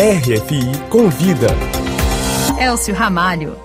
[0.00, 1.48] RFI Convida.
[2.56, 3.58] Elcio Ramalho.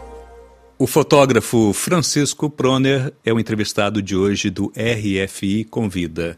[0.79, 6.35] O fotógrafo Francisco Proner é o entrevistado de hoje do RFI Convida.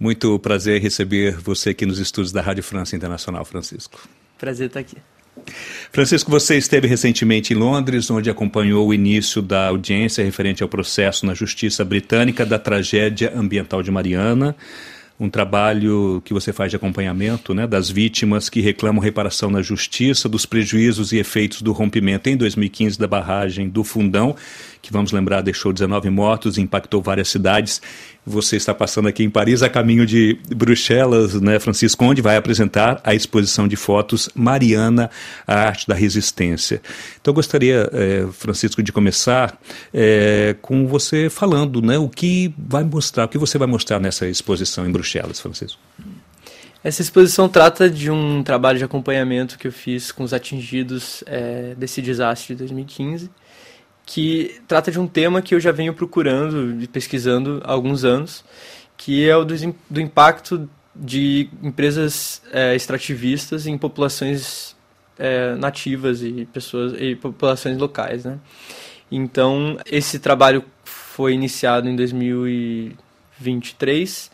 [0.00, 4.00] Muito prazer receber você aqui nos estúdios da Rádio França Internacional, Francisco.
[4.38, 4.96] Prazer estar aqui.
[5.92, 11.26] Francisco, você esteve recentemente em Londres, onde acompanhou o início da audiência referente ao processo
[11.26, 14.56] na Justiça Britânica da tragédia ambiental de Mariana
[15.22, 20.28] um trabalho que você faz de acompanhamento né, das vítimas que reclamam reparação na justiça
[20.28, 24.34] dos prejuízos e efeitos do rompimento em 2015 da barragem do Fundão,
[24.82, 27.80] que vamos lembrar deixou 19 mortos impactou várias cidades.
[28.24, 33.00] Você está passando aqui em Paris a caminho de Bruxelas, né, Francisco, onde vai apresentar
[33.02, 35.10] a exposição de fotos Mariana,
[35.44, 36.80] a arte da resistência.
[37.20, 39.58] Então, gostaria, eh, Francisco, de começar
[39.92, 44.28] eh, com você falando né, o que vai mostrar, o que você vai mostrar nessa
[44.28, 45.80] exposição em Bruxelas, Francisco.
[46.84, 51.74] Essa exposição trata de um trabalho de acompanhamento que eu fiz com os atingidos é,
[51.76, 53.30] desse desastre de 2015
[54.04, 58.44] que trata de um tema que eu já venho procurando e pesquisando há alguns anos,
[58.96, 59.54] que é o do,
[59.88, 64.76] do impacto de empresas é, extrativistas em populações
[65.18, 68.38] é, nativas e pessoas e populações locais, né?
[69.10, 74.30] Então esse trabalho foi iniciado em 2023,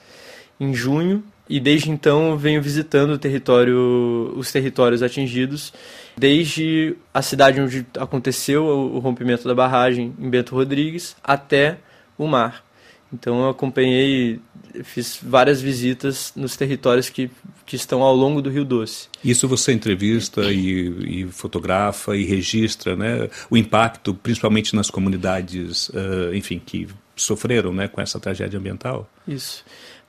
[0.60, 5.72] em junho, e desde então venho visitando o território, os territórios atingidos,
[6.16, 11.78] desde a cidade onde aconteceu o rompimento da barragem, em Bento Rodrigues, até
[12.18, 12.64] o mar.
[13.10, 14.38] Então eu acompanhei,
[14.84, 17.30] fiz várias visitas nos territórios que,
[17.64, 19.08] que estão ao longo do Rio Doce.
[19.24, 26.34] Isso você entrevista e, e fotografa e registra né, o impacto, principalmente nas comunidades, uh,
[26.34, 26.86] enfim, que
[27.16, 29.08] sofreram né, com essa tragédia ambiental?
[29.26, 29.64] Isso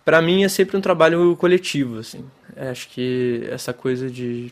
[0.10, 2.26] para mim é sempre um trabalho coletivo, assim.
[2.56, 4.52] É, acho que essa coisa de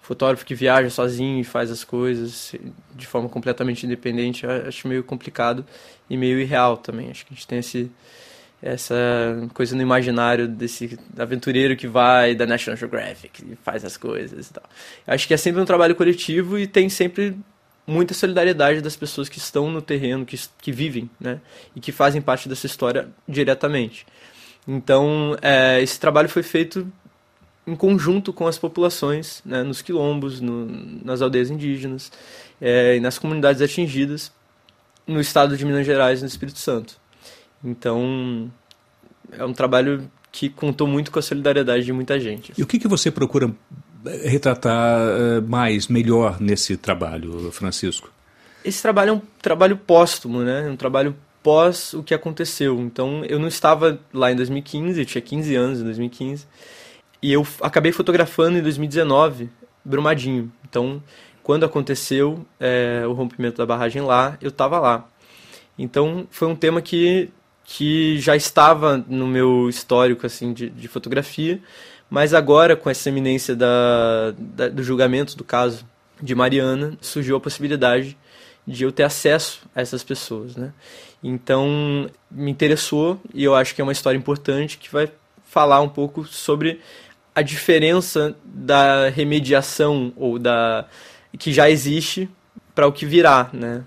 [0.00, 2.52] fotógrafo que viaja sozinho e faz as coisas
[2.92, 5.64] de forma completamente independente, acho meio complicado
[6.10, 7.08] e meio irreal também.
[7.08, 7.88] Acho que a gente tem esse
[8.60, 8.96] essa
[9.54, 14.52] coisa no imaginário desse aventureiro que vai da National Geographic e faz as coisas e
[14.54, 14.64] tal.
[15.06, 17.36] Acho que é sempre um trabalho coletivo e tem sempre
[17.86, 21.40] muita solidariedade das pessoas que estão no terreno, que, que vivem, né?
[21.76, 24.04] E que fazem parte dessa história diretamente.
[24.66, 26.86] Então, é, esse trabalho foi feito
[27.66, 30.66] em conjunto com as populações, né, nos quilombos, no,
[31.04, 32.12] nas aldeias indígenas
[32.60, 34.32] é, e nas comunidades atingidas
[35.06, 36.98] no estado de Minas Gerais no Espírito Santo.
[37.64, 38.50] Então,
[39.32, 42.52] é um trabalho que contou muito com a solidariedade de muita gente.
[42.56, 43.52] E o que, que você procura
[44.04, 48.10] eh, retratar eh, mais, melhor nesse trabalho, Francisco?
[48.64, 50.68] Esse trabalho é um trabalho póstumo, né?
[50.68, 51.16] Um trabalho
[51.46, 52.80] pós o que aconteceu.
[52.80, 56.44] Então eu não estava lá em 2015, eu tinha 15 anos em 2015.
[57.22, 59.48] E eu acabei fotografando em 2019
[59.84, 60.52] Brumadinho.
[60.68, 61.00] Então,
[61.44, 65.08] quando aconteceu é, o rompimento da barragem lá, eu estava lá.
[65.78, 67.30] Então, foi um tema que,
[67.62, 71.60] que já estava no meu histórico assim de, de fotografia,
[72.10, 75.86] mas agora, com essa eminência da, da, do julgamento do caso
[76.20, 78.16] de Mariana, surgiu a possibilidade
[78.66, 80.72] de eu ter acesso a essas pessoas, né?
[81.22, 85.10] Então, me interessou e eu acho que é uma história importante que vai
[85.44, 86.80] falar um pouco sobre
[87.34, 90.86] a diferença da remediação ou da
[91.38, 92.28] que já existe
[92.74, 93.84] para o que virá, né?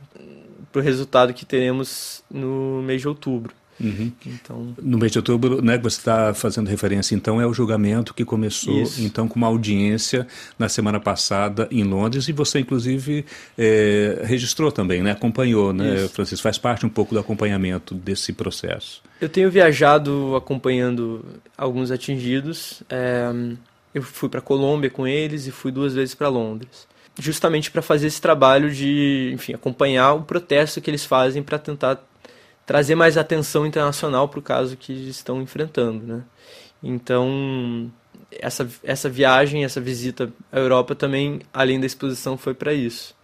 [0.71, 3.53] Para o resultado que teremos no mês de outubro.
[3.79, 4.11] Uhum.
[4.25, 4.75] Então...
[4.81, 8.81] No mês de outubro, né, você está fazendo referência, então, é o julgamento que começou,
[8.81, 9.01] Isso.
[9.01, 13.25] então, com uma audiência na semana passada em Londres, e você, inclusive,
[13.57, 16.09] é, registrou também, né, acompanhou, né, Isso.
[16.09, 16.43] Francisco?
[16.43, 19.01] Faz parte um pouco do acompanhamento desse processo.
[19.21, 21.25] Eu tenho viajado acompanhando
[21.57, 23.31] alguns atingidos, é,
[23.93, 26.87] eu fui para Colômbia com eles e fui duas vezes para Londres
[27.21, 32.01] justamente para fazer esse trabalho de, enfim, acompanhar o protesto que eles fazem para tentar
[32.69, 36.23] trazer mais atenção internacional para o caso que estão enfrentando, né?
[36.83, 37.91] Então,
[38.31, 43.15] essa, essa viagem, essa visita à Europa também, além da exposição, foi para isso.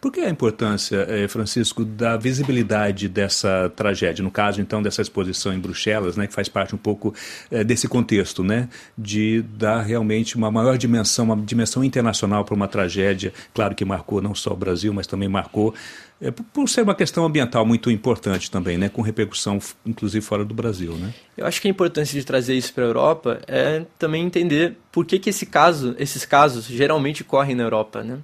[0.00, 4.22] Por que a importância, eh, Francisco, da visibilidade dessa tragédia?
[4.22, 7.14] No caso, então, dessa exposição em Bruxelas, né, que faz parte um pouco
[7.50, 12.68] eh, desse contexto, né, de dar realmente uma maior dimensão, uma dimensão internacional para uma
[12.68, 15.74] tragédia, claro que marcou não só o Brasil, mas também marcou
[16.20, 20.54] é, por ser uma questão ambiental muito importante também, né, com repercussão inclusive fora do
[20.54, 21.12] Brasil, né?
[21.36, 25.04] Eu acho que a importância de trazer isso para a Europa é também entender por
[25.04, 28.18] que, que esse caso, esses casos geralmente correm na Europa, né?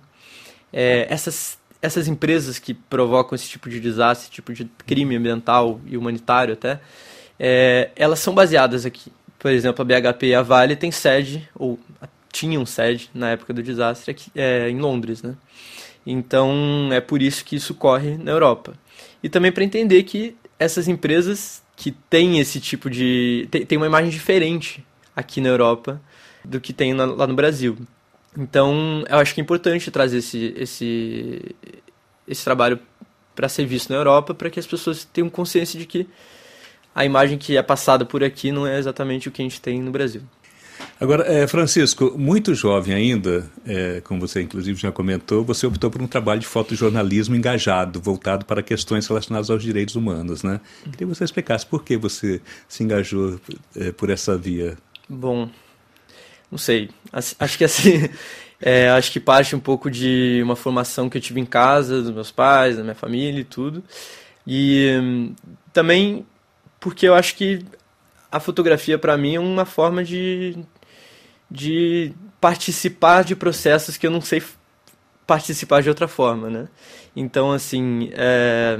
[0.72, 5.80] É, essas essas empresas que provocam esse tipo de desastre, esse tipo de crime ambiental
[5.86, 6.80] e humanitário até,
[7.38, 9.10] é, elas são baseadas aqui.
[9.38, 11.78] Por exemplo, a BHP e a Vale têm sede, ou
[12.30, 15.34] tinham sede na época do desastre aqui, é, em Londres, né?
[16.06, 18.74] Então é por isso que isso corre na Europa.
[19.22, 23.48] E também para entender que essas empresas que têm esse tipo de.
[23.66, 24.84] tem uma imagem diferente
[25.16, 26.00] aqui na Europa
[26.44, 27.76] do que tem lá no Brasil.
[28.36, 31.54] Então eu acho que é importante trazer esse, esse,
[32.26, 32.78] esse trabalho
[33.34, 36.06] para ser visto na Europa, para que as pessoas tenham consciência de que
[36.94, 39.80] a imagem que é passada por aqui não é exatamente o que a gente tem
[39.80, 40.22] no Brasil.
[40.98, 46.02] Agora, é, Francisco, muito jovem ainda, é, como você inclusive já comentou, você optou por
[46.02, 50.60] um trabalho de fotojornalismo engajado, voltado para questões relacionadas aos direitos humanos, né?
[50.84, 53.40] Queria que você explicasse por que você se engajou
[53.76, 54.76] é, por essa via.
[55.08, 55.48] Bom,
[56.50, 56.90] não sei.
[57.12, 58.08] Acho que assim,
[58.60, 62.10] é, acho que parte um pouco de uma formação que eu tive em casa, dos
[62.10, 63.82] meus pais, da minha família e tudo.
[64.46, 65.34] E hum,
[65.72, 66.26] também
[66.80, 67.64] porque eu acho que
[68.32, 70.56] a fotografia para mim é uma forma de,
[71.50, 74.42] de participar de processos que eu não sei
[75.26, 76.68] participar de outra forma, né?
[77.14, 78.76] Então, assim, é,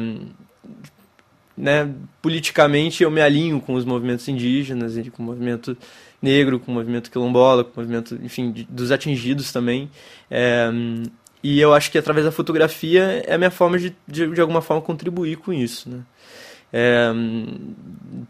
[1.60, 1.92] né,
[2.22, 5.76] politicamente eu me alinho com os movimentos indígenas, com o movimento
[6.20, 9.90] negro, com o movimento quilombola, com o movimento, enfim, de, dos atingidos também.
[10.30, 10.70] É,
[11.42, 14.60] e eu acho que através da fotografia é a minha forma de, de, de alguma
[14.60, 16.00] forma, contribuir com isso, né?
[16.72, 17.10] é,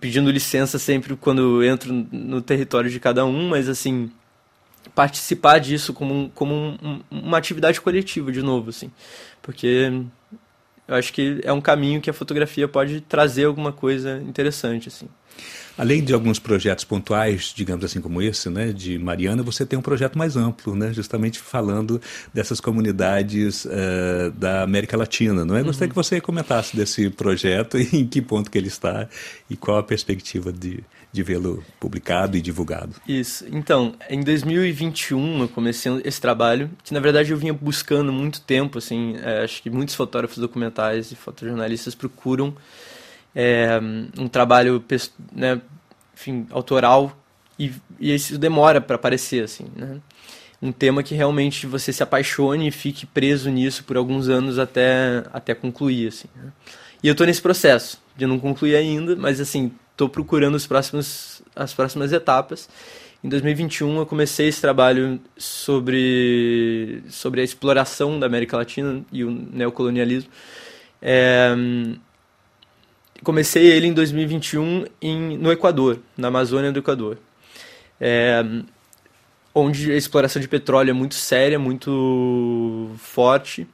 [0.01, 4.11] pedindo licença sempre quando entro no território de cada um, mas assim
[4.95, 8.91] participar disso como, como um, uma atividade coletiva de novo, assim,
[9.43, 10.03] porque
[10.91, 15.07] eu acho que é um caminho que a fotografia pode trazer alguma coisa interessante, assim.
[15.79, 19.83] Além de alguns projetos pontuais, digamos assim como esse, né, de Mariana, você tem um
[19.83, 22.01] projeto mais amplo, né, justamente falando
[22.35, 25.61] dessas comunidades uh, da América Latina, não é?
[25.61, 25.67] Uhum.
[25.67, 29.09] Gostaria que você comentasse desse projeto e em que ponto que ele está
[29.49, 32.97] e qual a perspectiva de, de vê-lo publicado e divulgado.
[33.09, 33.47] Isso.
[33.51, 38.79] Então, em 2021 eu comecei esse trabalho, que na verdade eu vinha buscando muito tempo,
[38.79, 40.39] assim, é, acho que muitos fotógrafos
[40.89, 42.55] e fotojornalistas procuram
[43.35, 43.79] é,
[44.19, 44.85] um trabalho
[45.33, 45.61] né,
[46.15, 47.17] enfim, autoral
[47.59, 49.99] e, e isso demora para aparecer assim né?
[50.61, 55.25] um tema que realmente você se apaixone e fique preso nisso por alguns anos até
[55.33, 56.53] até concluir assim né?
[57.03, 61.43] e eu estou nesse processo de não concluir ainda mas assim estou procurando os próximos
[61.55, 62.69] as próximas etapas
[63.23, 69.31] em 2021 eu comecei esse trabalho sobre sobre a exploração da América Latina e o
[69.31, 70.31] neocolonialismo
[71.03, 71.55] é,
[73.23, 77.19] comecei ele em 2021 em, no Equador, na Amazônia do Equador.
[78.01, 78.43] É,
[79.55, 83.67] onde a exploração de petróleo é muito séria, muito forte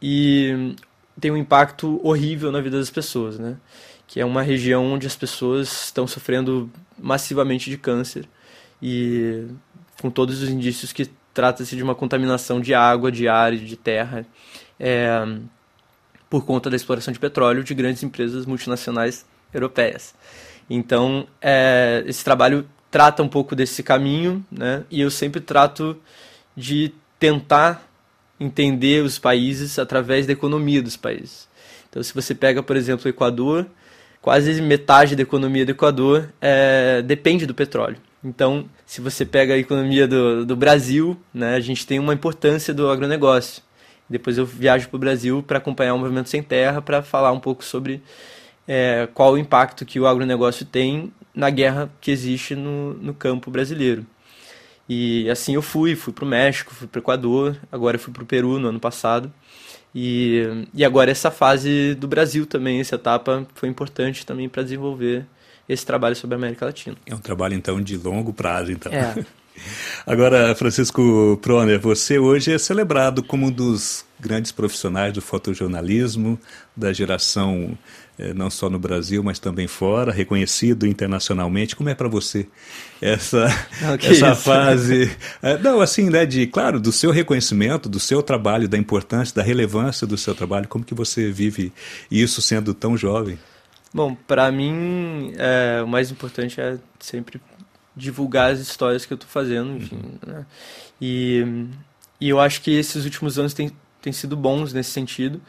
[0.00, 0.74] e
[1.20, 3.56] tem um impacto horrível na vida das pessoas, né?
[4.06, 8.28] Que é uma região onde as pessoas estão sofrendo massivamente de câncer
[8.82, 9.46] e
[10.00, 13.76] com todos os indícios que trata-se de uma contaminação de água, de ar e de
[13.76, 14.26] terra.
[14.78, 15.24] É,
[16.28, 20.14] por conta da exploração de petróleo de grandes empresas multinacionais europeias.
[20.68, 24.84] Então, é, esse trabalho trata um pouco desse caminho, né?
[24.90, 25.96] E eu sempre trato
[26.56, 27.86] de tentar
[28.38, 31.48] entender os países através da economia dos países.
[31.88, 33.66] Então, se você pega, por exemplo, o Equador,
[34.28, 37.96] quase metade da economia do Equador é, depende do petróleo.
[38.22, 42.74] Então, se você pega a economia do, do Brasil, né, a gente tem uma importância
[42.74, 43.62] do agronegócio.
[44.06, 47.40] Depois eu viajo para o Brasil para acompanhar o Movimento Sem Terra, para falar um
[47.40, 48.02] pouco sobre
[48.66, 53.50] é, qual o impacto que o agronegócio tem na guerra que existe no, no campo
[53.50, 54.04] brasileiro.
[54.86, 58.24] E assim eu fui, fui para o México, fui para o Equador, agora fui para
[58.24, 59.32] o Peru no ano passado.
[60.00, 65.26] E, e agora essa fase do Brasil também, essa etapa foi importante também para desenvolver
[65.68, 66.96] esse trabalho sobre a América Latina.
[67.04, 68.92] É um trabalho então de longo prazo, então.
[68.92, 69.26] É.
[70.06, 76.38] Agora, Francisco Proner, você hoje é celebrado como um dos grandes profissionais do fotojornalismo,
[76.76, 77.76] da geração
[78.18, 81.76] eh, não só no Brasil, mas também fora, reconhecido internacionalmente.
[81.76, 82.48] Como é para você
[83.00, 83.46] essa,
[83.80, 85.16] não, essa fase?
[85.42, 89.42] Eh, não, assim, né, de, claro, do seu reconhecimento, do seu trabalho, da importância, da
[89.42, 90.66] relevância do seu trabalho.
[90.66, 91.72] Como que você vive
[92.10, 93.38] isso sendo tão jovem?
[93.94, 97.40] Bom, para mim, é, o mais importante é sempre
[97.96, 99.96] divulgar as histórias que eu estou fazendo, enfim.
[99.96, 100.18] Uhum.
[100.26, 100.46] Né?
[101.00, 101.66] E,
[102.20, 105.40] e eu acho que esses últimos anos têm, têm sido bons nesse sentido,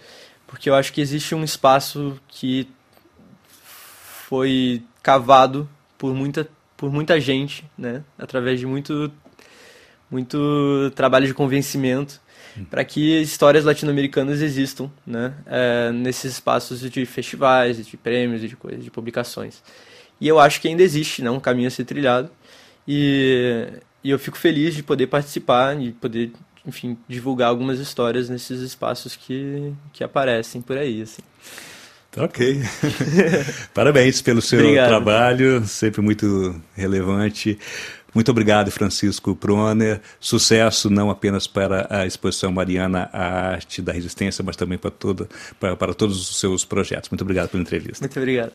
[0.47, 2.67] porque eu acho que existe um espaço que
[4.27, 8.03] foi cavado por muita, por muita gente, né?
[8.17, 9.11] através de muito,
[10.09, 12.21] muito trabalho de convencimento,
[12.57, 12.65] uhum.
[12.65, 15.33] para que histórias latino-americanas existam né?
[15.45, 19.61] É, nesses espaços de festivais, de prêmios, de coisas, de publicações.
[20.21, 21.29] E eu acho que ainda existe né?
[21.31, 22.29] um caminho a ser trilhado.
[22.87, 23.67] E,
[24.03, 26.31] e eu fico feliz de poder participar e poder,
[26.65, 31.21] enfim, divulgar algumas histórias nesses espaços que, que aparecem por aí, assim.
[32.11, 32.61] Tá ok.
[33.73, 34.87] Parabéns pelo seu Obrigado.
[34.87, 37.57] trabalho, sempre muito relevante.
[38.13, 40.01] Muito obrigado, Francisco Proner.
[40.19, 45.27] Sucesso não apenas para a exposição Mariana, a arte da resistência, mas também para, toda,
[45.59, 47.09] para, para todos os seus projetos.
[47.09, 48.03] Muito obrigado pela entrevista.
[48.03, 48.47] Muito obrigado.